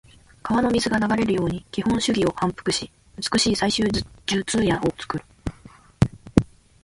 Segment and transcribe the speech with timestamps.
[0.41, 2.91] 川の水が流れるように基本手技を反復し、
[3.31, 3.87] 美しい最終
[4.25, 5.23] 術野を作る。